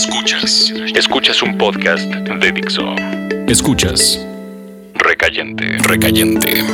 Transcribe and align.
Escuchas. 0.00 0.72
Escuchas 0.96 1.42
un 1.42 1.58
podcast 1.58 2.10
de 2.10 2.52
Dixo. 2.52 2.94
Escuchas. 3.46 4.26
Recayente. 4.94 5.76
Recayente. 5.76 6.64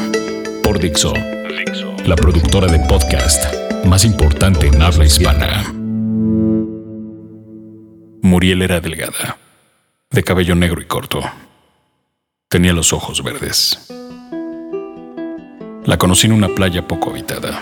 Por 0.63 0.79
Dixo. 0.79 1.13
La 2.07 2.15
productora 2.15 2.69
de 2.69 2.79
podcast 2.87 3.53
más 3.85 4.05
importante 4.05 4.69
en 4.69 4.81
habla 4.81 5.07
hispana. 5.07 5.65
Muriel 8.23 8.63
era 8.63 8.79
delgada, 8.79 9.39
de 10.13 10.23
cabello 10.23 10.55
negro 10.55 10.81
y 10.81 10.85
corto. 10.85 11.21
Tenía 12.49 12.73
los 12.75 12.93
ojos 12.93 13.25
verdes. 13.25 13.89
La 15.85 15.99
conocí 15.99 16.29
en 16.29 16.33
una 16.33 16.49
playa 16.49 16.87
poco 16.87 17.11
habitada. 17.11 17.61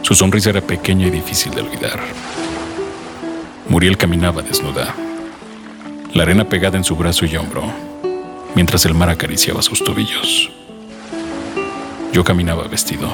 Su 0.00 0.14
sonrisa 0.14 0.48
era 0.48 0.62
pequeña 0.62 1.08
y 1.08 1.10
difícil 1.10 1.54
de 1.54 1.60
olvidar. 1.60 2.00
Muriel 3.72 3.96
caminaba 3.96 4.42
desnuda, 4.42 4.94
la 6.12 6.24
arena 6.24 6.44
pegada 6.44 6.76
en 6.76 6.84
su 6.84 6.94
brazo 6.94 7.24
y 7.24 7.34
hombro, 7.36 7.62
mientras 8.54 8.84
el 8.84 8.92
mar 8.92 9.08
acariciaba 9.08 9.62
sus 9.62 9.82
tobillos. 9.82 10.50
Yo 12.12 12.22
caminaba 12.22 12.68
vestido, 12.68 13.10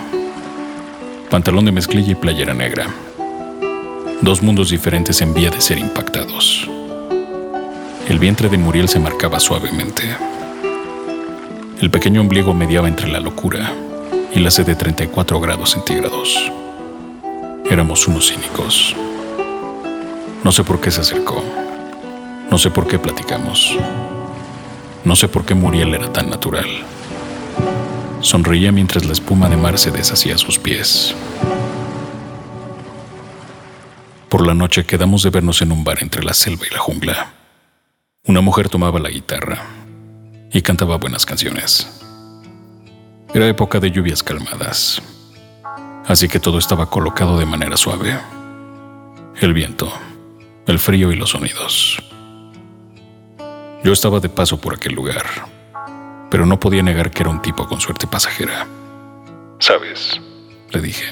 pantalón 1.30 1.64
de 1.64 1.70
mezclilla 1.70 2.10
y 2.10 2.16
playera 2.16 2.54
negra. 2.54 2.88
Dos 4.20 4.42
mundos 4.42 4.70
diferentes 4.70 5.22
en 5.22 5.32
vía 5.32 5.50
de 5.50 5.60
ser 5.60 5.78
impactados. 5.78 6.68
El 8.08 8.18
vientre 8.18 8.48
de 8.48 8.58
Muriel 8.58 8.88
se 8.88 8.98
marcaba 8.98 9.38
suavemente. 9.38 10.02
El 11.80 11.88
pequeño 11.92 12.20
ombligo 12.20 12.52
mediaba 12.52 12.88
entre 12.88 13.06
la 13.06 13.20
locura 13.20 13.72
y 14.34 14.40
la 14.40 14.50
sed 14.50 14.66
de 14.66 14.74
34 14.74 15.38
grados 15.38 15.70
centígrados. 15.70 16.50
Éramos 17.70 18.08
unos 18.08 18.32
cínicos. 18.32 18.96
No 20.44 20.52
sé 20.52 20.64
por 20.64 20.80
qué 20.80 20.90
se 20.90 21.00
acercó. 21.00 21.42
No 22.50 22.58
sé 22.58 22.70
por 22.70 22.86
qué 22.86 22.98
platicamos. 22.98 23.76
No 25.04 25.16
sé 25.16 25.28
por 25.28 25.44
qué 25.44 25.54
Muriel 25.54 25.94
era 25.94 26.12
tan 26.12 26.30
natural. 26.30 26.66
Sonreía 28.20 28.72
mientras 28.72 29.04
la 29.04 29.12
espuma 29.12 29.48
de 29.48 29.56
mar 29.56 29.78
se 29.78 29.90
deshacía 29.90 30.34
a 30.34 30.38
sus 30.38 30.58
pies. 30.58 31.14
Por 34.28 34.46
la 34.46 34.54
noche 34.54 34.84
quedamos 34.84 35.22
de 35.22 35.30
vernos 35.30 35.62
en 35.62 35.72
un 35.72 35.84
bar 35.84 35.98
entre 36.02 36.22
la 36.22 36.34
selva 36.34 36.66
y 36.66 36.74
la 36.74 36.80
jungla. 36.80 37.32
Una 38.26 38.40
mujer 38.40 38.68
tomaba 38.68 38.98
la 38.98 39.08
guitarra 39.08 39.64
y 40.52 40.62
cantaba 40.62 40.96
buenas 40.98 41.24
canciones. 41.24 41.88
Era 43.32 43.46
época 43.46 43.80
de 43.80 43.90
lluvias 43.90 44.22
calmadas, 44.22 45.00
así 46.06 46.28
que 46.28 46.40
todo 46.40 46.58
estaba 46.58 46.90
colocado 46.90 47.38
de 47.38 47.46
manera 47.46 47.76
suave. 47.76 48.18
El 49.40 49.52
viento, 49.52 49.92
el 50.68 50.78
frío 50.78 51.10
y 51.10 51.16
los 51.16 51.30
sonidos. 51.30 52.02
Yo 53.82 53.92
estaba 53.92 54.20
de 54.20 54.28
paso 54.28 54.60
por 54.60 54.74
aquel 54.74 54.92
lugar, 54.92 55.24
pero 56.30 56.44
no 56.44 56.60
podía 56.60 56.82
negar 56.82 57.10
que 57.10 57.22
era 57.22 57.30
un 57.30 57.40
tipo 57.40 57.66
con 57.66 57.80
suerte 57.80 58.06
pasajera. 58.06 58.66
Sabes, 59.60 60.20
le 60.70 60.80
dije, 60.82 61.06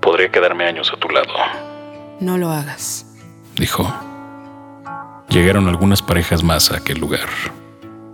podría 0.00 0.30
quedarme 0.30 0.64
años 0.64 0.90
a 0.90 0.98
tu 0.98 1.08
lado. 1.10 1.34
No 2.20 2.38
lo 2.38 2.50
hagas, 2.50 3.06
dijo. 3.56 3.92
Llegaron 5.28 5.68
algunas 5.68 6.00
parejas 6.00 6.42
más 6.42 6.72
a 6.72 6.78
aquel 6.78 6.98
lugar. 6.98 7.28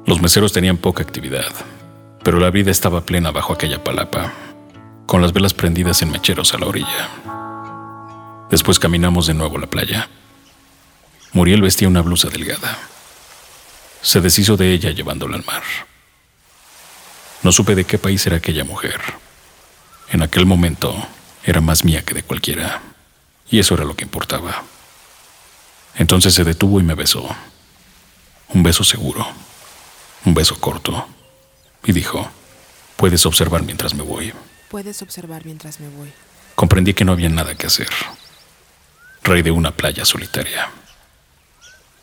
Los 0.07 0.21
meseros 0.21 0.53
tenían 0.53 0.77
poca 0.77 1.05
actividad, 1.05 1.47
pero 2.25 2.41
la 2.41 2.51
vida 2.51 2.73
estaba 2.73 3.03
plena 3.03 3.31
bajo 3.31 3.53
aquella 3.53 3.85
palapa, 3.85 4.33
con 5.07 5.23
las 5.23 5.33
velas 5.33 5.55
prendidas 5.55 6.03
en 6.03 6.11
mecheros 6.11 6.53
a 6.53 6.59
la 6.59 6.67
orilla. 6.67 7.09
Después 8.51 8.81
caminamos 8.81 9.29
de 9.29 9.35
nuevo 9.35 9.57
a 9.57 9.61
la 9.61 9.67
playa. 9.69 10.09
Muriel 11.33 11.63
vestía 11.63 11.89
una 11.89 12.01
blusa 12.01 12.29
delgada. 12.29 12.79
Se 14.03 14.21
deshizo 14.21 14.57
de 14.57 14.73
ella 14.73 14.91
llevándola 14.91 15.37
al 15.37 15.45
mar. 15.45 15.63
No 17.43 17.53
supe 17.53 17.75
de 17.75 17.85
qué 17.85 17.99
país 17.99 18.27
era 18.27 18.37
aquella 18.37 18.65
mujer. 18.65 19.01
En 20.11 20.23
aquel 20.23 20.47
momento 20.47 21.07
era 21.45 21.61
más 21.61 21.85
mía 21.85 22.03
que 22.05 22.15
de 22.15 22.23
cualquiera, 22.23 22.81
y 23.51 23.59
eso 23.59 23.75
era 23.75 23.85
lo 23.85 23.95
que 23.95 24.05
importaba. 24.05 24.65
Entonces 25.97 26.35
se 26.35 26.45
detuvo 26.45 26.81
y 26.81 26.83
me 26.83 26.95
besó. 26.95 27.29
Un 28.49 28.63
beso 28.63 28.83
seguro, 28.83 29.27
un 30.25 30.35
beso 30.35 30.59
corto, 30.59 31.07
y 31.85 31.93
dijo, 31.93 32.31
puedes 32.97 33.27
observar 33.27 33.63
mientras 33.63 33.95
me 33.95 34.03
voy. 34.03 34.33
Puedes 34.71 35.03
observar 35.03 35.45
mientras 35.45 35.81
me 35.81 35.89
voy. 35.89 36.13
Comprendí 36.55 36.95
que 36.95 37.05
no 37.05 37.13
había 37.13 37.29
nada 37.29 37.55
que 37.55 37.67
hacer. 37.67 37.89
Rey 39.23 39.43
de 39.43 39.51
una 39.51 39.71
playa 39.73 40.05
solitaria. 40.05 40.71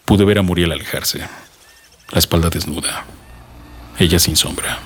Pude 0.06 0.24
ver 0.24 0.38
a 0.38 0.44
Muriel 0.44 0.72
alejarse, 0.72 1.22
la 2.12 2.20
espalda 2.20 2.50
desnuda, 2.50 3.06
ella 3.98 4.20
sin 4.20 4.36
sombra, 4.36 4.78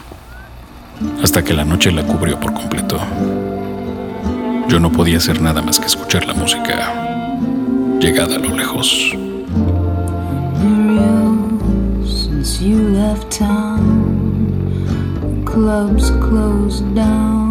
hasta 1.21 1.43
que 1.43 1.53
la 1.53 1.65
noche 1.65 1.91
la 1.91 2.03
cubrió 2.03 2.39
por 2.39 2.53
completo. 2.53 2.97
Yo 4.69 4.79
no 4.79 4.93
podía 4.93 5.17
hacer 5.17 5.41
nada 5.41 5.61
más 5.61 5.77
que 5.77 5.87
escuchar 5.87 6.25
la 6.25 6.33
música, 6.33 6.93
llegada 7.99 8.37
a 8.37 8.39
lo 8.39 8.55
lejos. 8.55 9.11
Since 12.05 12.63
you 12.63 12.89
left 12.89 13.37
town, 13.37 15.43
clubs 15.43 16.11
closed 16.11 16.85
down. 16.95 17.48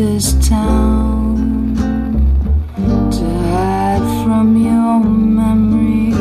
This 0.00 0.32
town 0.48 1.76
to 3.10 3.24
hide 3.52 4.06
from 4.24 4.56
your 4.56 4.98
memory 5.04 6.12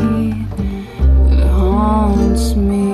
that 1.30 1.48
haunts 1.48 2.56
me. 2.56 2.90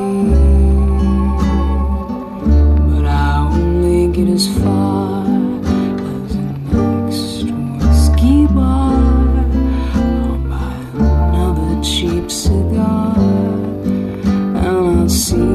But 2.91 3.05
I 3.07 3.49
only 3.51 4.13
get 4.15 4.27
as 4.29 4.47
far 4.59 5.25
as 6.13 6.35
the 6.35 6.43
next 6.69 7.45
whiskey 7.81 8.45
bar. 8.45 8.93
I'll 9.95 10.37
buy 10.51 10.75
another 10.99 11.81
cheap 11.81 12.29
cigar, 12.29 13.17
and 13.17 14.57
I'll 14.57 15.09
see 15.09 15.55